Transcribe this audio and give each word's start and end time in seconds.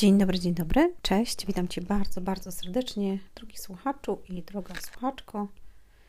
Dzień 0.00 0.18
dobry, 0.18 0.38
dzień 0.38 0.54
dobry, 0.54 0.94
cześć, 1.02 1.46
witam 1.46 1.68
Cię 1.68 1.80
bardzo, 1.80 2.20
bardzo 2.20 2.52
serdecznie, 2.52 3.18
drogi 3.34 3.58
słuchaczu 3.58 4.18
i 4.28 4.42
droga 4.42 4.74
słuchaczko. 4.80 5.48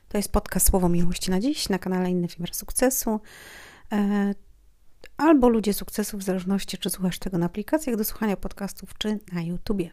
To 0.09 0.17
jest 0.17 0.31
podcast 0.31 0.69
Słowo 0.69 0.89
Miłości 0.89 1.31
na 1.31 1.39
dziś 1.39 1.69
na 1.69 1.79
kanale 1.79 2.09
Inny 2.09 2.27
Wymiar 2.27 2.55
Sukcesu 2.55 3.19
e, 3.91 4.33
albo 5.17 5.49
Ludzie 5.49 5.73
Sukcesu, 5.73 6.17
w 6.17 6.23
zależności 6.23 6.77
czy 6.77 6.89
słuchasz 6.89 7.19
tego 7.19 7.37
na 7.37 7.45
aplikacjach 7.45 7.95
do 7.95 8.03
słuchania 8.03 8.37
podcastów, 8.37 8.97
czy 8.97 9.19
na 9.31 9.41
YouTubie. 9.41 9.91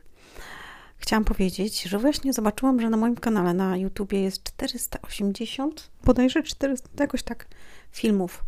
Chciałam 0.97 1.25
powiedzieć, 1.25 1.83
że 1.83 1.99
właśnie 1.99 2.33
zobaczyłam, 2.33 2.81
że 2.81 2.91
na 2.91 2.97
moim 2.97 3.17
kanale 3.17 3.55
na 3.55 3.77
YouTubie 3.77 4.23
jest 4.23 4.43
480, 4.43 5.91
bodajże 6.05 6.43
400, 6.43 6.89
jakoś 7.01 7.23
tak, 7.23 7.47
filmów. 7.91 8.45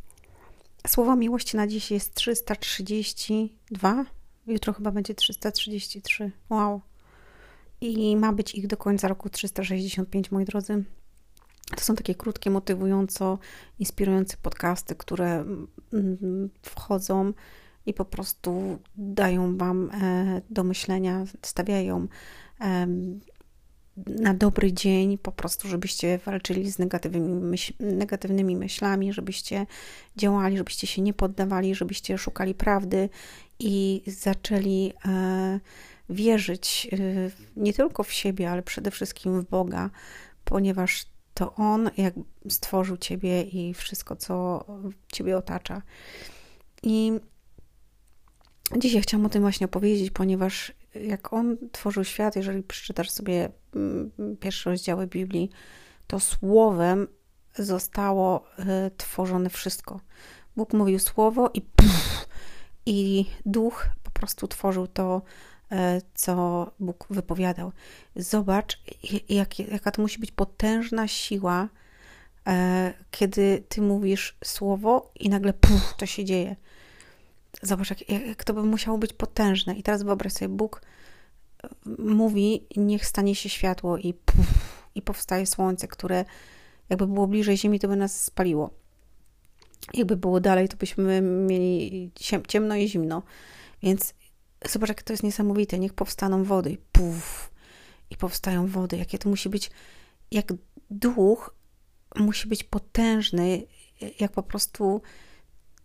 Słowo 0.87 1.17
Miłości 1.17 1.57
na 1.57 1.67
dziś 1.67 1.91
jest 1.91 2.15
332, 2.15 4.05
Jutro 4.51 4.73
chyba 4.73 4.91
będzie 4.91 5.15
333. 5.15 6.31
Wow. 6.51 6.81
I 7.81 8.17
ma 8.17 8.33
być 8.33 8.55
ich 8.55 8.67
do 8.67 8.77
końca 8.77 9.09
roku 9.09 9.29
365, 9.31 10.31
moi 10.31 10.45
drodzy. 10.45 10.85
To 11.77 11.81
są 11.81 11.95
takie 11.95 12.15
krótkie, 12.15 12.51
motywująco 12.51 13.39
inspirujące 13.79 14.37
podcasty, 14.43 14.95
które 14.95 15.45
mm, 15.93 16.51
wchodzą 16.63 17.33
i 17.87 17.95
po 17.95 18.05
prostu 18.05 18.79
dają 18.97 19.57
Wam 19.57 19.91
e, 19.91 20.43
do 20.51 20.65
myślenia, 20.65 21.25
stawiają 21.43 22.09
na 24.07 24.35
dobry 24.35 24.73
dzień, 24.73 25.19
po 25.19 25.33
prostu, 25.33 25.69
żebyście 25.69 26.19
walczyli 26.19 26.71
z 26.71 26.79
negatywnymi, 26.79 27.29
myśl, 27.29 27.73
negatywnymi 27.81 28.57
myślami, 28.57 29.13
żebyście 29.13 29.67
działali, 30.17 30.57
żebyście 30.57 30.87
się 30.87 31.03
nie 31.03 31.15
poddawali, 31.15 31.75
żebyście 31.75 32.19
szukali 32.19 32.55
prawdy 32.55 33.09
i 33.59 34.03
zaczęli 34.07 34.93
e, 35.05 35.61
wierzyć 36.11 36.89
e, 36.93 36.97
nie 37.57 37.73
tylko 37.73 38.03
w 38.03 38.13
siebie, 38.13 38.51
ale 38.51 38.63
przede 38.63 38.91
wszystkim 38.91 39.41
w 39.41 39.45
Boga, 39.45 39.91
ponieważ 40.45 41.07
to 41.35 41.55
On 41.55 41.91
jak 41.97 42.15
stworzył 42.49 42.97
Ciebie 42.97 43.43
i 43.43 43.75
wszystko, 43.75 44.17
co 44.17 44.65
Ciebie 45.13 45.37
otacza. 45.37 45.83
I 46.83 47.13
dzisiaj 48.77 49.03
chciałam 49.03 49.27
o 49.27 49.29
tym 49.29 49.43
właśnie 49.43 49.65
opowiedzieć, 49.65 50.11
ponieważ 50.11 50.73
jak 50.95 51.33
On 51.33 51.57
tworzył 51.73 52.05
świat, 52.05 52.37
jeżeli 52.37 52.63
przeczytasz 52.63 53.11
sobie 53.11 53.49
mm, 53.75 54.11
pierwsze 54.41 54.71
rozdziały 54.71 55.07
Biblii, 55.07 55.51
to 56.07 56.21
słowem 56.21 57.09
zostało 57.59 58.45
e, 58.59 58.91
tworzone 58.97 59.51
wszystko. 59.51 60.01
Bóg 60.57 60.73
mówił 60.73 60.99
słowo 60.99 61.51
i 61.55 61.61
pff, 61.63 62.27
i 62.87 63.27
duch 63.47 63.89
po 64.03 64.11
prostu 64.11 64.49
tworzył 64.49 64.87
to, 64.87 65.23
e, 65.73 66.01
co 66.15 66.67
Bóg 66.81 67.07
wypowiadał. 67.11 67.73
Zobacz, 68.17 68.83
jak, 69.29 69.59
jaka 69.59 69.91
to 69.91 70.03
musi 70.03 70.19
być 70.19 70.33
potężna 70.33 71.09
siła, 71.09 71.69
e, 72.47 72.95
kiedy 73.11 73.65
ty 73.69 73.83
mówisz 73.83 74.39
słowo 74.45 75.13
i 75.21 75.29
nagle 75.29 75.53
puf, 75.53 75.95
to 75.97 76.07
się 76.07 76.25
dzieje. 76.25 76.57
Zobacz, 77.63 77.91
jak, 77.91 78.09
jak 78.09 78.45
to 78.45 78.55
by 78.55 78.63
musiało 78.63 78.99
być 78.99 79.13
potężne. 79.13 79.75
I 79.75 79.83
teraz 79.83 80.03
wyobraź 80.03 80.33
sobie, 80.33 80.49
Bóg 80.49 80.83
e, 81.63 81.69
mówi, 81.99 82.67
niech 82.77 83.07
stanie 83.07 83.35
się 83.35 83.49
światło 83.49 83.99
i 83.99 84.15
i 84.95 85.03
powstaje 85.03 85.47
słońce, 85.47 85.89
które 85.89 86.25
jakby 86.89 87.07
było 87.07 87.27
bliżej 87.27 87.57
Ziemi, 87.57 87.81
to 87.81 87.89
by 87.89 87.97
nas 87.97 88.23
spaliło. 88.23 88.71
Jakby 89.95 90.17
było 90.17 90.41
dalej, 90.41 90.69
to 90.69 90.77
byśmy 90.77 91.21
mieli 91.21 92.11
ciemno 92.49 92.77
i 92.77 92.89
zimno. 92.89 93.23
Więc 93.83 94.15
zobacz, 94.69 94.89
jak 94.89 95.03
to 95.03 95.13
jest 95.13 95.23
niesamowite. 95.23 95.79
Niech 95.79 95.95
powstaną 95.95 96.45
wody. 96.45 96.77
Puf. 96.93 97.51
I 98.11 98.17
powstają 98.17 98.67
wody. 98.67 98.97
Jakie 98.97 99.19
to 99.19 99.29
musi 99.29 99.49
być, 99.49 99.71
jak 100.31 100.53
duch 100.91 101.55
musi 102.17 102.49
być 102.49 102.65
potężny, 102.65 103.63
jak 104.21 104.33
po 104.33 104.43
prostu 104.43 105.03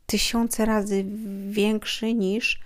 tysiące 0.06 0.66
razy 0.66 1.06
większy 1.50 2.14
niż 2.14 2.60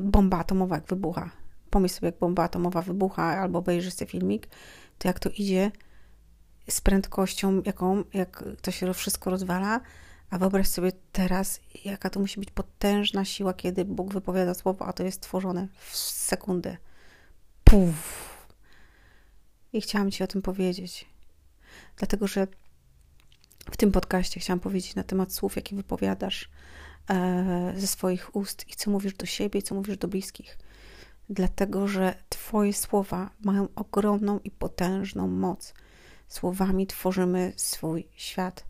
bomba 0.00 0.38
atomowa, 0.38 0.74
jak 0.74 0.86
wybucha. 0.86 1.30
Pomyśl 1.70 1.94
sobie, 1.94 2.06
jak 2.06 2.18
bomba 2.18 2.42
atomowa 2.42 2.82
wybucha, 2.82 3.22
albo 3.22 3.58
obejrzysz 3.58 3.94
sobie 3.94 4.10
filmik, 4.10 4.48
to 4.98 5.08
jak 5.08 5.18
to 5.18 5.30
idzie 5.30 5.70
z 6.70 6.80
prędkością, 6.80 7.62
jaką, 7.66 8.04
jak 8.14 8.44
to 8.62 8.70
się 8.70 8.94
wszystko 8.94 9.30
rozwala, 9.30 9.80
a 10.30 10.38
wyobraź 10.38 10.68
sobie 10.68 10.92
teraz, 11.12 11.60
jaka 11.84 12.10
to 12.10 12.20
musi 12.20 12.40
być 12.40 12.50
potężna 12.50 13.24
siła, 13.24 13.54
kiedy 13.54 13.84
Bóg 13.84 14.12
wypowiada 14.12 14.54
słowo, 14.54 14.86
a 14.86 14.92
to 14.92 15.02
jest 15.02 15.20
tworzone 15.20 15.68
w 15.90 15.96
sekundę. 15.96 16.76
Puf! 17.64 18.28
I 19.72 19.80
chciałam 19.80 20.10
Ci 20.10 20.24
o 20.24 20.26
tym 20.26 20.42
powiedzieć. 20.42 21.06
Dlatego, 21.96 22.26
że 22.26 22.46
w 23.70 23.76
tym 23.76 23.92
podcaście 23.92 24.40
chciałam 24.40 24.60
powiedzieć 24.60 24.94
na 24.94 25.02
temat 25.02 25.32
słów, 25.32 25.56
jakie 25.56 25.76
wypowiadasz 25.76 26.50
e, 27.10 27.72
ze 27.76 27.86
swoich 27.86 28.36
ust 28.36 28.68
i 28.68 28.74
co 28.74 28.90
mówisz 28.90 29.14
do 29.14 29.26
siebie, 29.26 29.62
co 29.62 29.74
mówisz 29.74 29.96
do 29.96 30.08
bliskich. 30.08 30.58
Dlatego, 31.30 31.88
że 31.88 32.14
Twoje 32.28 32.72
słowa 32.72 33.30
mają 33.44 33.68
ogromną 33.74 34.40
i 34.44 34.50
potężną 34.50 35.28
moc. 35.28 35.74
Słowami 36.28 36.86
tworzymy 36.86 37.52
swój 37.56 38.08
świat. 38.16 38.66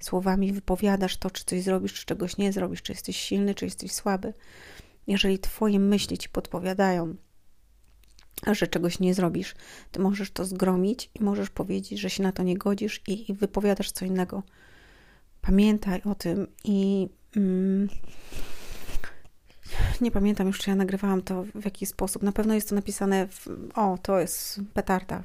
Słowami 0.00 0.52
wypowiadasz 0.52 1.16
to, 1.16 1.30
czy 1.30 1.44
coś 1.44 1.62
zrobisz, 1.62 1.94
czy 1.94 2.06
czegoś 2.06 2.36
nie 2.36 2.52
zrobisz, 2.52 2.82
czy 2.82 2.92
jesteś 2.92 3.16
silny, 3.16 3.54
czy 3.54 3.64
jesteś 3.64 3.92
słaby. 3.92 4.34
Jeżeli 5.06 5.38
Twoje 5.38 5.80
myśli 5.80 6.18
ci 6.18 6.28
podpowiadają, 6.28 7.16
że 8.52 8.66
czegoś 8.66 9.00
nie 9.00 9.14
zrobisz, 9.14 9.54
to 9.92 10.02
możesz 10.02 10.30
to 10.30 10.44
zgromić 10.44 11.10
i 11.14 11.24
możesz 11.24 11.50
powiedzieć, 11.50 12.00
że 12.00 12.10
się 12.10 12.22
na 12.22 12.32
to 12.32 12.42
nie 12.42 12.56
godzisz 12.56 13.00
i, 13.06 13.30
i 13.30 13.34
wypowiadasz 13.34 13.90
co 13.90 14.04
innego. 14.04 14.42
Pamiętaj 15.40 16.02
o 16.02 16.14
tym 16.14 16.46
i 16.64 17.08
mm, 17.36 17.88
nie 20.00 20.10
pamiętam 20.10 20.46
już, 20.46 20.58
czy 20.58 20.70
ja 20.70 20.76
nagrywałam 20.76 21.22
to 21.22 21.44
w 21.54 21.64
jakiś 21.64 21.88
sposób. 21.88 22.22
Na 22.22 22.32
pewno 22.32 22.54
jest 22.54 22.68
to 22.68 22.74
napisane 22.74 23.28
w, 23.28 23.48
o, 23.74 23.98
to 24.02 24.20
jest 24.20 24.60
petarda, 24.74 25.24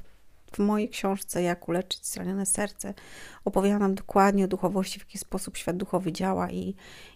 w 0.51 0.59
mojej 0.59 0.89
książce 0.89 1.41
Jak 1.41 1.69
uleczyć 1.69 2.07
zranione 2.07 2.45
serce 2.45 2.93
opowiadam 3.45 3.95
dokładnie 3.95 4.45
o 4.45 4.47
duchowości, 4.47 4.99
w 4.99 5.03
jaki 5.03 5.17
sposób 5.17 5.57
świat 5.57 5.77
duchowy 5.77 6.11
działa 6.11 6.51
i, 6.51 6.75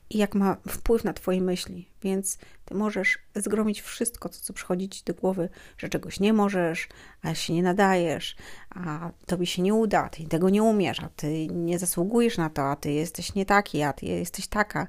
i 0.10 0.18
jak 0.18 0.36
ma 0.36 0.58
wpływ 0.68 1.04
na 1.04 1.14
Twoje 1.14 1.42
myśli. 1.42 1.90
Więc 2.02 2.38
Ty 2.66 2.76
możesz 2.76 3.18
zgromić 3.36 3.82
wszystko, 3.82 4.30
co, 4.30 4.54
przychodzi 4.54 4.90
Ci 4.90 5.04
do 5.06 5.14
głowy, 5.14 5.50
że 5.78 5.90
czegoś 5.90 6.20
nie 6.20 6.34
możesz, 6.34 6.88
a 7.22 7.36
się 7.36 7.54
nie 7.54 7.64
nadajesz, 7.64 8.36
a 8.70 9.12
Tobie 9.26 9.46
się 9.46 9.62
nie 9.62 9.74
uda, 9.74 10.10
Ty 10.10 10.28
tego 10.28 10.50
nie 10.50 10.64
umiesz, 10.64 11.00
a 11.00 11.10
Ty 11.10 11.48
nie 11.48 11.80
zasługujesz 11.80 12.38
na 12.38 12.50
to, 12.50 12.72
a 12.72 12.76
Ty 12.76 12.92
jesteś 12.92 13.36
nie 13.36 13.46
taki, 13.46 13.82
a 13.82 13.94
Ty 13.94 14.06
jesteś 14.06 14.48
taka. 14.48 14.88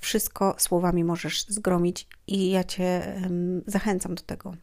Wszystko 0.00 0.54
słowami 0.58 1.04
możesz 1.04 1.46
zgromić 1.48 2.06
i 2.26 2.50
ja 2.50 2.64
Cię 2.64 3.20
zachęcam 3.66 4.14
do 4.14 4.22
tego, 4.22 4.54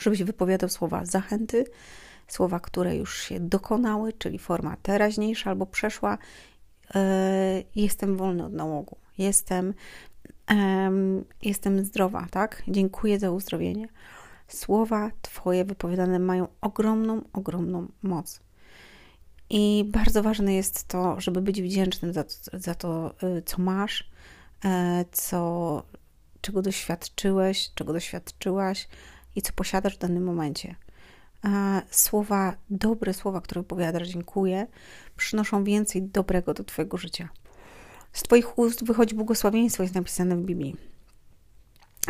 żebyś 0.00 0.22
wypowiadał 0.22 0.68
słowa 0.68 1.04
zachęty, 1.04 1.64
słowa, 2.28 2.60
które 2.60 2.96
już 2.96 3.22
się 3.22 3.40
dokonały, 3.40 4.12
czyli 4.12 4.38
forma 4.38 4.76
teraźniejsza 4.82 5.50
albo 5.50 5.66
przeszła. 5.66 6.18
E, 6.94 7.62
jestem 7.76 8.16
wolny 8.16 8.44
od 8.44 8.52
nałogu. 8.52 8.96
Jestem, 9.18 9.74
jestem 11.42 11.84
zdrowa, 11.84 12.26
tak? 12.30 12.62
Dziękuję 12.68 13.18
za 13.18 13.30
uzdrowienie. 13.30 13.88
Słowa 14.48 15.10
Twoje 15.22 15.64
wypowiadane 15.64 16.18
mają 16.18 16.48
ogromną, 16.60 17.22
ogromną 17.32 17.86
moc. 18.02 18.40
I 19.50 19.84
bardzo 19.92 20.22
ważne 20.22 20.54
jest 20.54 20.88
to, 20.88 21.20
żeby 21.20 21.42
być 21.42 21.62
wdzięcznym 21.62 22.12
za 22.12 22.24
to, 22.24 22.34
za 22.52 22.74
to 22.74 23.14
y, 23.38 23.42
co 23.42 23.62
masz, 23.62 24.10
e, 24.64 25.04
co, 25.12 25.82
czego 26.40 26.62
doświadczyłeś, 26.62 27.70
czego 27.74 27.92
doświadczyłaś 27.92 28.88
i 29.36 29.42
co 29.42 29.52
posiadasz 29.52 29.94
w 29.96 29.98
danym 29.98 30.24
momencie 30.24 30.74
słowa, 31.90 32.56
dobre 32.70 33.14
słowa, 33.14 33.40
które 33.40 33.60
opowiadasz, 33.60 34.08
dziękuję, 34.08 34.66
przynoszą 35.16 35.64
więcej 35.64 36.02
dobrego 36.02 36.54
do 36.54 36.64
Twojego 36.64 36.96
życia. 36.96 37.28
Z 38.12 38.22
Twoich 38.22 38.58
ust 38.58 38.84
wychodzi 38.84 39.14
błogosławieństwo, 39.14 39.82
jest 39.82 39.94
napisane 39.94 40.36
w 40.36 40.42
Biblii. 40.42 40.76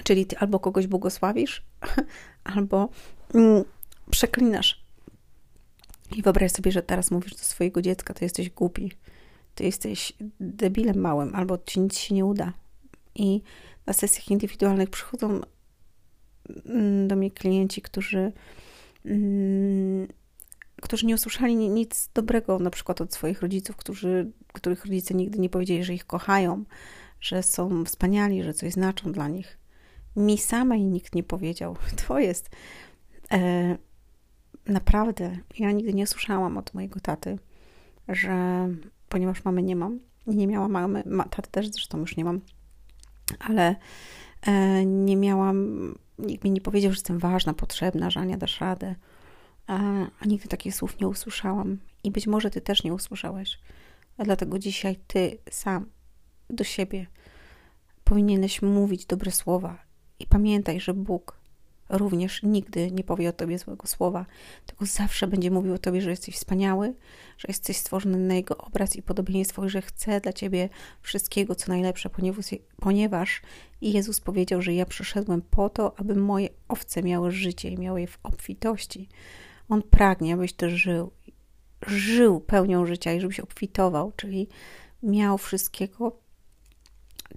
Czyli 0.03 0.27
Ty 0.27 0.39
albo 0.39 0.61
kogoś 0.61 0.87
błogosławisz, 0.87 1.63
albo 2.55 2.89
mm, 3.35 3.65
przeklinasz. 4.11 4.85
I 6.17 6.23
wyobraź 6.23 6.53
sobie, 6.53 6.73
że 6.73 6.83
teraz 6.83 7.11
mówisz 7.11 7.35
do 7.35 7.43
swojego 7.43 7.83
dziecka, 7.83 8.15
to 8.15 8.25
jesteś 8.25 8.51
głupi, 8.51 8.93
ty 9.55 9.65
jesteś 9.65 10.13
debilem 10.41 11.01
małym, 11.01 11.35
albo 11.35 11.59
ci 11.59 11.81
nic 11.81 11.99
się 11.99 12.15
nie 12.15 12.25
uda. 12.25 12.53
I 13.15 13.43
na 13.87 13.93
sesjach 13.93 14.31
indywidualnych 14.31 14.91
przychodzą 14.91 15.41
mm, 16.67 17.09
do 17.09 17.17
mnie 17.17 17.31
klienci, 17.31 17.83
którzy 17.83 18.33
którzy 20.83 21.07
nie 21.07 21.15
usłyszeli 21.15 21.57
nic 21.57 22.11
dobrego 22.15 22.59
na 22.59 22.71
przykład 22.71 23.01
od 23.01 23.15
swoich 23.15 23.43
rodziców, 23.43 23.77
którzy, 23.77 24.33
których 24.53 24.85
rodzice 24.85 25.15
nigdy 25.15 25.39
nie 25.39 25.49
powiedzieli, 25.49 25.85
że 25.85 25.95
ich 25.95 26.05
kochają, 26.05 26.65
że 27.21 27.43
są 27.43 27.85
wspaniali, 27.85 28.43
że 28.43 28.55
coś 28.55 28.73
znaczą 28.73 29.13
dla 29.13 29.29
nich. 29.29 29.59
Mi 30.17 30.39
samej 30.39 30.85
nikt 30.85 31.15
nie 31.15 31.23
powiedział. 31.23 31.77
To 32.09 32.19
jest 32.19 32.51
e, 33.33 33.79
naprawdę. 34.67 35.39
Ja 35.59 35.73
nigdy 35.73 35.95
nie 35.95 36.07
słyszałam 36.07 36.57
od 36.57 36.75
mojego 36.75 37.01
taty, 37.01 37.39
że 38.09 38.69
ponieważ 39.09 39.45
mamy 39.45 39.63
nie 39.63 39.77
mam, 39.77 40.01
nie 40.27 40.47
miałam 40.47 40.73
mamy, 40.73 41.03
ma, 41.07 41.25
taty 41.25 41.51
też 41.51 41.69
zresztą 41.69 41.99
już 41.99 42.17
nie 42.17 42.25
mam, 42.25 42.41
ale 43.39 43.77
e, 44.47 44.85
nie 44.87 45.17
miałam, 45.17 45.99
nikt 46.19 46.45
mi 46.45 46.51
nie 46.51 46.61
powiedział, 46.61 46.93
że 46.93 46.97
jestem 46.97 47.19
ważna, 47.19 47.55
potrzebna, 47.55 48.11
że 48.11 48.21
Ania 48.21 48.37
dasz 48.37 48.61
radę. 48.61 48.95
A, 49.67 49.79
a 50.21 50.25
nigdy 50.27 50.49
takich 50.49 50.75
słów 50.75 51.01
nie 51.01 51.09
usłyszałam. 51.09 51.79
I 52.05 52.11
być 52.11 52.27
może 52.27 52.51
ty 52.51 52.61
też 52.61 52.85
nie 52.85 52.95
usłyszałeś. 52.95 53.59
A 54.19 54.25
dlatego 54.25 54.59
dzisiaj 54.59 54.97
ty 55.07 55.39
sam 55.51 55.87
do 56.51 56.65
siebie 56.65 57.07
powinieneś 58.05 58.63
mówić 58.63 59.07
dobre 59.07 59.31
słowa. 59.31 59.79
I 60.19 60.27
pamiętaj, 60.27 60.81
że 60.81 60.95
Bóg 60.95 61.38
również 61.89 62.43
nigdy 62.43 62.91
nie 62.91 63.05
powie 63.05 63.29
o 63.29 63.33
tobie 63.33 63.59
złego 63.59 63.87
słowa, 63.87 64.27
tylko 64.67 64.87
zawsze 64.87 65.27
będzie 65.27 65.51
mówił 65.51 65.75
o 65.75 65.79
tobie, 65.79 66.01
że 66.01 66.11
jesteś 66.11 66.35
wspaniały, 66.35 66.95
że 67.39 67.49
jesteś 67.49 67.77
stworzony 67.77 68.19
na 68.19 68.35
jego 68.35 68.59
obraz 68.59 68.97
i 68.97 69.03
podobieństwo 69.03 69.65
i 69.65 69.69
że 69.69 69.83
chce 69.83 70.21
dla 70.21 70.33
ciebie 70.33 70.69
wszystkiego, 71.03 71.55
co 71.55 71.73
najlepsze, 71.73 72.11
ponieważ 72.81 73.43
Jezus 73.81 74.21
powiedział, 74.21 74.63
że 74.63 74.75
ja 74.75 74.87
przyszedłem 74.87 75.43
po 75.43 75.69
to, 75.69 75.99
aby 75.99 76.15
moje 76.15 76.49
owce 76.69 77.03
miały 77.03 77.31
życie 77.31 77.71
i 77.71 77.79
miały 77.79 78.01
je 78.01 78.07
w 78.07 78.19
obfitości. 78.23 79.09
On 79.69 79.83
pragnie, 79.83 80.35
abyś 80.35 80.53
ty 80.53 80.71
żył, 80.71 81.11
żył 81.87 82.41
pełnią 82.41 82.87
życia 82.87 83.13
i 83.13 83.21
żebyś 83.21 83.41
obfitował, 83.41 84.13
czyli 84.17 84.49
miał 85.03 85.39
wszystkiego 85.39 86.17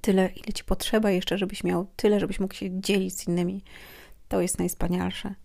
tyle, 0.02 0.30
ile 0.36 0.54
ci 0.54 0.64
potrzeba 0.64 1.12
jeszcze, 1.12 1.38
żebyś 1.38 1.64
miał 1.64 1.88
tyle, 1.96 2.20
żebyś 2.20 2.40
mógł 2.40 2.54
się 2.54 2.82
dzielić 2.82 3.18
z 3.18 3.28
innymi. 3.28 3.64
To 4.32 4.42
jest 4.42 4.60
najwspanialsze. 4.60 5.36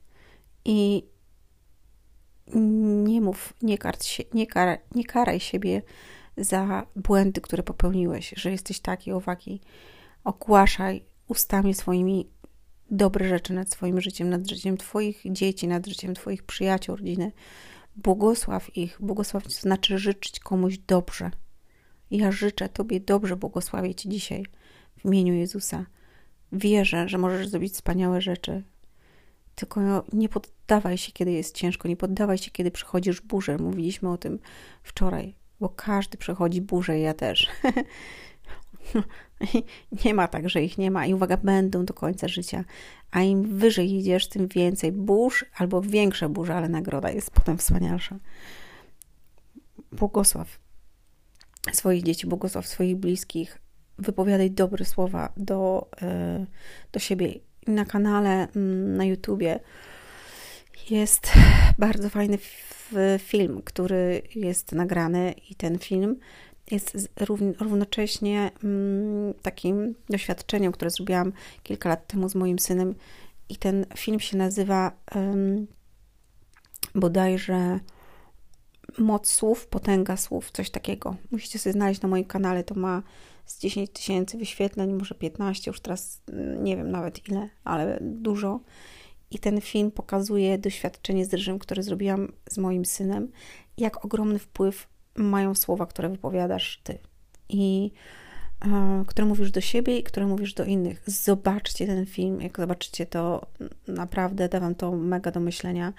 I 0.64 1.02
nie 3.04 3.20
mów, 3.20 3.54
nie, 3.62 3.78
się, 4.02 4.22
nie, 4.34 4.46
kar, 4.46 4.78
nie 4.94 5.04
karaj 5.04 5.40
siebie 5.40 5.82
za 6.36 6.86
błędy, 6.96 7.40
które 7.40 7.62
popełniłeś, 7.62 8.34
że 8.36 8.50
jesteś 8.50 8.80
taki, 8.80 9.12
owaki. 9.12 9.60
Ogłaszaj 10.24 11.04
ustami 11.28 11.74
swoimi 11.74 12.30
dobre 12.90 13.28
rzeczy 13.28 13.54
nad 13.54 13.70
swoim 13.70 14.00
życiem, 14.00 14.30
nad 14.30 14.50
życiem 14.50 14.76
Twoich 14.76 15.22
dzieci, 15.24 15.68
nad 15.68 15.86
życiem 15.86 16.14
Twoich 16.14 16.42
przyjaciół, 16.42 16.96
rodziny. 16.96 17.32
Błogosław 17.96 18.76
ich. 18.76 18.96
Błogosław 19.00 19.44
to 19.44 19.50
znaczy 19.50 19.98
życzyć 19.98 20.40
komuś 20.40 20.78
dobrze. 20.78 21.30
Ja 22.10 22.32
życzę 22.32 22.68
Tobie 22.68 23.00
dobrze, 23.00 23.36
błogosławię 23.36 23.94
Ci 23.94 24.08
dzisiaj 24.08 24.44
w 24.96 25.04
imieniu 25.04 25.34
Jezusa. 25.34 25.86
Wierzę, 26.52 27.08
że 27.08 27.18
możesz 27.18 27.48
zrobić 27.48 27.72
wspaniałe 27.72 28.20
rzeczy. 28.20 28.62
Tylko 29.56 30.04
nie 30.12 30.28
poddawaj 30.28 30.98
się, 30.98 31.12
kiedy 31.12 31.32
jest 31.32 31.54
ciężko, 31.54 31.88
nie 31.88 31.96
poddawaj 31.96 32.38
się, 32.38 32.50
kiedy 32.50 32.70
przechodzisz 32.70 33.20
burzę. 33.20 33.58
Mówiliśmy 33.58 34.10
o 34.10 34.16
tym 34.16 34.38
wczoraj, 34.82 35.34
bo 35.60 35.68
każdy 35.68 36.18
przechodzi 36.18 36.60
burzę, 36.60 36.98
ja 36.98 37.14
też. 37.14 37.48
nie 40.04 40.14
ma 40.14 40.28
tak, 40.28 40.48
że 40.48 40.62
ich 40.62 40.78
nie 40.78 40.90
ma 40.90 41.06
i 41.06 41.14
uwaga, 41.14 41.36
będą 41.36 41.84
do 41.84 41.94
końca 41.94 42.28
życia. 42.28 42.64
A 43.10 43.22
im 43.22 43.58
wyżej 43.58 43.94
idziesz, 43.94 44.28
tym 44.28 44.48
więcej 44.48 44.92
burz 44.92 45.44
albo 45.56 45.82
większe 45.82 46.28
burze, 46.28 46.54
ale 46.54 46.68
nagroda 46.68 47.10
jest 47.10 47.30
potem 47.30 47.58
wspanialsza. 47.58 48.18
Błogosław 49.92 50.58
swoich 51.72 52.02
dzieci, 52.02 52.26
błogosław 52.26 52.66
swoich 52.66 52.96
bliskich. 52.96 53.58
Wypowiadaj 53.98 54.50
dobre 54.50 54.84
słowa 54.84 55.32
do, 55.36 55.88
e, 56.02 56.46
do 56.92 56.98
siebie. 57.00 57.34
Na 57.66 57.84
kanale 57.84 58.48
mm, 58.56 58.96
na 58.96 59.04
YouTubie 59.04 59.60
jest 60.90 61.32
bardzo 61.78 62.10
fajny 62.10 62.38
film, 63.18 63.62
który 63.64 64.22
jest 64.34 64.72
nagrany 64.72 65.34
i 65.50 65.54
ten 65.54 65.78
film 65.78 66.16
jest 66.70 67.08
równocześnie 67.60 68.50
mm, 68.64 69.34
takim 69.42 69.94
doświadczeniem, 70.10 70.72
które 70.72 70.90
zrobiłam 70.90 71.32
kilka 71.62 71.88
lat 71.88 72.06
temu 72.06 72.28
z 72.28 72.34
moim 72.34 72.58
synem. 72.58 72.94
I 73.48 73.56
ten 73.56 73.86
film 73.96 74.20
się 74.20 74.36
nazywa 74.36 74.92
bodajże 76.94 77.80
Moc 78.98 79.30
słów, 79.30 79.66
potęga 79.66 80.16
słów, 80.16 80.50
coś 80.50 80.70
takiego. 80.70 81.16
Musicie 81.30 81.58
sobie 81.58 81.72
znaleźć 81.72 82.00
na 82.00 82.08
moim 82.08 82.24
kanale, 82.24 82.64
to 82.64 82.74
ma 82.74 83.02
z 83.46 83.58
10 83.58 83.90
tysięcy 83.90 84.38
wyświetleń, 84.38 84.92
może 84.92 85.14
15, 85.14 85.70
już 85.70 85.80
teraz 85.80 86.22
mm, 86.32 86.64
nie 86.64 86.76
wiem 86.76 86.90
nawet 86.90 87.28
ile, 87.28 87.48
ale 87.64 87.98
dużo. 88.00 88.60
I 89.30 89.38
ten 89.38 89.60
film 89.60 89.90
pokazuje 89.90 90.58
doświadczenie 90.58 91.26
z 91.26 91.34
ryżem, 91.34 91.58
które 91.58 91.82
zrobiłam 91.82 92.32
z 92.50 92.58
moim 92.58 92.84
synem, 92.84 93.32
jak 93.78 94.04
ogromny 94.04 94.38
wpływ 94.38 94.88
mają 95.16 95.54
słowa, 95.54 95.86
które 95.86 96.08
wypowiadasz 96.08 96.80
ty 96.84 96.98
i 97.48 97.90
e, 98.64 99.04
które 99.06 99.26
mówisz 99.26 99.50
do 99.50 99.60
siebie 99.60 99.98
i 99.98 100.02
które 100.02 100.26
mówisz 100.26 100.54
do 100.54 100.64
innych. 100.64 101.02
Zobaczcie 101.06 101.86
ten 101.86 102.06
film, 102.06 102.40
jak 102.40 102.56
zobaczycie 102.58 103.06
to, 103.06 103.46
naprawdę 103.88 104.48
da 104.48 104.60
wam 104.60 104.74
to 104.74 104.92
mega 104.92 105.30
do 105.30 105.40
myślenia, 105.40 105.92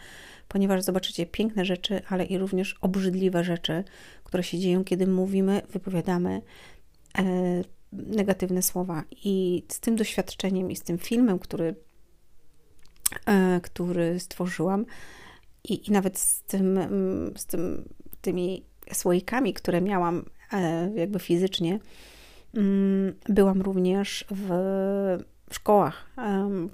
ponieważ 0.47 0.81
zobaczycie 0.83 1.25
piękne 1.25 1.65
rzeczy, 1.65 2.01
ale 2.09 2.25
i 2.25 2.37
również 2.37 2.75
obrzydliwe 2.81 3.43
rzeczy, 3.43 3.83
które 4.23 4.43
się 4.43 4.59
dzieją, 4.59 4.83
kiedy 4.83 5.07
mówimy, 5.07 5.61
wypowiadamy 5.69 6.41
negatywne 7.91 8.61
słowa. 8.61 9.03
I 9.11 9.63
z 9.67 9.79
tym 9.79 9.95
doświadczeniem 9.95 10.71
i 10.71 10.75
z 10.75 10.83
tym 10.83 10.97
filmem, 10.97 11.39
który, 11.39 11.75
e, 13.25 13.59
który 13.63 14.19
stworzyłam, 14.19 14.85
i, 15.63 15.89
i 15.89 15.91
nawet 15.91 16.19
z 16.19 16.41
tym, 16.41 16.79
z 17.35 17.45
tym, 17.45 17.89
tymi 18.21 18.63
słoikami, 18.93 19.53
które 19.53 19.81
miałam 19.81 20.25
e, 20.53 20.91
jakby 20.95 21.19
fizycznie, 21.19 21.79
mm, 22.53 23.13
byłam 23.29 23.61
również 23.61 24.25
w, 24.31 24.49
w 25.49 25.55
szkołach, 25.55 26.07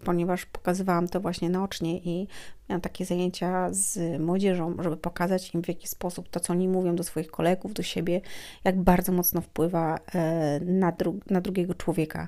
ponieważ 0.04 0.46
pokazywałam 0.46 1.08
to 1.08 1.20
właśnie 1.20 1.50
naocznie 1.50 1.98
i 1.98 2.28
miałam 2.70 2.82
takie 2.82 3.06
zajęcia 3.06 3.68
z 3.72 4.20
młodzieżą, 4.22 4.76
żeby 4.80 4.98
pokazać 4.98 5.54
im 5.54 5.64
w 5.64 5.68
jaki 5.68 5.88
sposób 5.88 6.30
to, 6.30 6.40
co 6.40 6.54
oni 6.54 6.68
mówią 6.68 6.96
do 6.96 7.04
swoich 7.04 7.32
kolegów, 7.32 7.74
do 7.74 7.84
siebie, 7.84 8.22
jak 8.64 8.82
bardzo 8.82 9.12
mocno 9.12 9.42
wpływa 9.42 10.00
e, 10.16 10.60
na, 10.60 10.92
dru 10.92 11.20
na 11.30 11.42
drugiego 11.42 11.74
człowieka. 11.74 12.28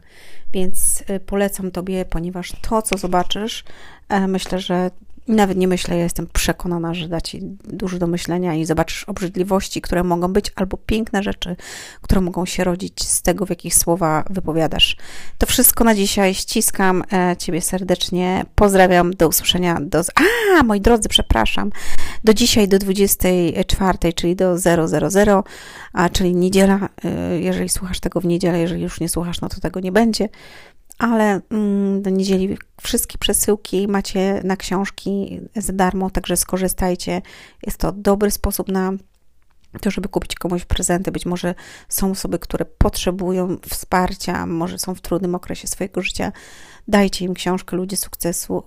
Więc 0.53 1.03
e, 1.07 1.19
polecam 1.19 1.71
Tobie, 1.71 2.05
ponieważ 2.05 2.53
to, 2.61 2.81
co 2.81 2.97
zobaczysz, 2.97 3.63
myślę, 4.27 4.59
że 4.59 4.91
nawet 5.27 5.57
nie 5.57 5.67
myślę, 5.67 5.97
ja 5.97 6.03
jestem 6.03 6.27
przekonana, 6.33 6.93
że 6.93 7.07
da 7.07 7.21
ci 7.21 7.39
dużo 7.63 7.99
do 7.99 8.07
myślenia 8.07 8.55
i 8.55 8.65
zobaczysz 8.65 9.03
obrzydliwości, 9.03 9.81
które 9.81 10.03
mogą 10.03 10.33
być, 10.33 10.51
albo 10.55 10.77
piękne 10.77 11.23
rzeczy, 11.23 11.55
które 12.01 12.21
mogą 12.21 12.45
się 12.45 12.63
rodzić 12.63 13.03
z 13.03 13.21
tego, 13.21 13.45
w 13.45 13.49
jakich 13.49 13.75
słowa 13.75 14.23
wypowiadasz. 14.29 14.97
To 15.37 15.45
wszystko 15.45 15.83
na 15.83 15.95
dzisiaj. 15.95 16.33
Ściskam 16.33 17.03
e, 17.13 17.35
Ciebie 17.37 17.61
serdecznie. 17.61 18.45
Pozdrawiam. 18.55 19.13
Do 19.13 19.27
usłyszenia. 19.27 19.77
Do... 19.81 20.01
A, 20.59 20.63
moi 20.63 20.81
drodzy, 20.81 21.09
przepraszam. 21.09 21.71
Do 22.23 22.33
dzisiaj, 22.33 22.67
do 22.67 22.79
24, 22.79 24.13
czyli 24.15 24.35
do 24.35 24.57
000, 24.57 25.43
a, 25.93 26.09
czyli 26.09 26.35
niedziela. 26.35 26.89
E, 27.03 27.39
jeżeli 27.39 27.69
słuchasz 27.69 27.99
tego 27.99 28.21
w 28.21 28.25
niedzielę, 28.25 28.59
jeżeli 28.59 28.81
już 28.81 28.99
nie 28.99 29.09
słuchasz, 29.09 29.41
no 29.41 29.49
to 29.49 29.59
tego 29.59 29.79
nie 29.79 29.91
będzie 29.91 30.29
ale 30.97 31.41
mm, 31.49 32.01
do 32.01 32.09
niedzieli 32.09 32.57
wszystkie 32.81 33.17
przesyłki 33.17 33.87
macie 33.87 34.41
na 34.43 34.57
książki 34.57 35.41
za 35.55 35.73
darmo, 35.73 36.09
także 36.09 36.37
skorzystajcie. 36.37 37.21
Jest 37.65 37.77
to 37.77 37.91
dobry 37.91 38.31
sposób 38.31 38.67
na 38.67 38.91
to, 39.81 39.91
żeby 39.91 40.09
kupić 40.09 40.35
komuś 40.35 40.65
prezenty. 40.65 41.11
Być 41.11 41.25
może 41.25 41.55
są 41.89 42.11
osoby, 42.11 42.39
które 42.39 42.65
potrzebują 42.65 43.57
wsparcia, 43.69 44.45
może 44.45 44.79
są 44.79 44.95
w 44.95 45.01
trudnym 45.01 45.35
okresie 45.35 45.67
swojego 45.67 46.01
życia. 46.01 46.31
Dajcie 46.87 47.25
im 47.25 47.33
książkę 47.33 47.75
Ludzie 47.75 47.97
Sukcesu. 47.97 48.63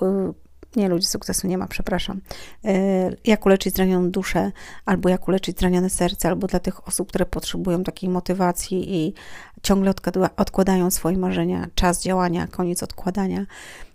Nie, 0.77 0.89
ludzi 0.89 1.07
sukcesu 1.07 1.47
nie 1.47 1.59
ma, 1.59 1.67
przepraszam. 1.67 2.21
Y, 2.65 3.17
jak 3.25 3.47
uleczyć 3.47 3.75
zranioną 3.75 4.11
duszę, 4.11 4.53
albo 4.85 5.09
jak 5.09 5.29
uleczyć 5.29 5.59
zranione 5.59 5.91
serce, 5.91 6.29
albo 6.29 6.47
dla 6.47 6.61
tych 6.61 6.89
osób, 6.89 7.09
które 7.09 7.27
potrzebują 7.27 7.85
takiej 7.85 8.09
motywacji 8.09 8.97
i 8.97 9.15
ciągle 9.63 9.93
odkładają 10.37 10.91
swoje 10.91 11.19
marzenia, 11.19 11.67
czas 11.75 12.03
działania, 12.03 12.47
koniec 12.47 12.83
odkładania. 12.83 13.47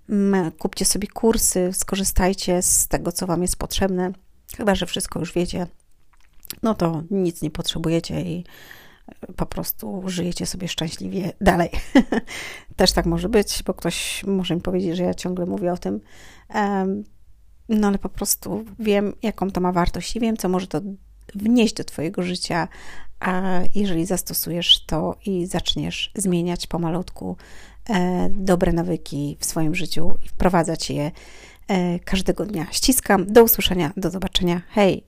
Mm, 0.09 0.51
kupcie 0.51 0.85
sobie 0.85 1.07
kursy, 1.07 1.69
skorzystajcie 1.73 2.61
z 2.61 2.87
tego, 2.87 3.11
co 3.11 3.27
Wam 3.27 3.41
jest 3.41 3.55
potrzebne. 3.55 4.11
Chyba, 4.57 4.75
że 4.75 4.85
wszystko 4.85 5.19
już 5.19 5.33
wiecie, 5.33 5.67
no 6.63 6.73
to 6.73 7.03
nic 7.11 7.41
nie 7.41 7.51
potrzebujecie 7.51 8.21
i 8.21 8.45
po 9.35 9.45
prostu 9.45 10.03
żyjecie 10.05 10.45
sobie 10.45 10.67
szczęśliwie 10.67 11.31
dalej. 11.41 11.69
Też 12.75 12.91
tak 12.91 13.05
może 13.05 13.29
być, 13.29 13.63
bo 13.65 13.73
ktoś 13.73 14.23
może 14.27 14.55
mi 14.55 14.61
powiedzieć, 14.61 14.97
że 14.97 15.03
ja 15.03 15.13
ciągle 15.13 15.45
mówię 15.45 15.73
o 15.73 15.77
tym. 15.77 16.01
No 17.69 17.87
ale 17.87 17.97
po 17.97 18.09
prostu 18.09 18.65
wiem, 18.79 19.13
jaką 19.21 19.51
to 19.51 19.61
ma 19.61 19.71
wartość 19.71 20.15
i 20.15 20.19
wiem, 20.19 20.37
co 20.37 20.49
może 20.49 20.67
to 20.67 20.81
wnieść 21.35 21.73
do 21.73 21.83
Twojego 21.83 22.23
życia, 22.23 22.67
a 23.19 23.59
jeżeli 23.75 24.05
zastosujesz 24.05 24.85
to 24.85 25.15
i 25.25 25.45
zaczniesz 25.45 26.11
zmieniać 26.15 26.67
pomalutku 26.67 27.37
e, 27.89 28.29
dobre 28.31 28.73
nawyki 28.73 29.37
w 29.39 29.45
swoim 29.45 29.75
życiu 29.75 30.17
i 30.25 30.29
wprowadzać 30.29 30.89
je 30.89 31.11
e, 31.67 31.99
każdego 31.99 32.45
dnia. 32.45 32.67
Ściskam. 32.71 33.25
Do 33.33 33.43
usłyszenia, 33.43 33.91
do 33.97 34.09
zobaczenia. 34.09 34.61
Hej! 34.69 35.03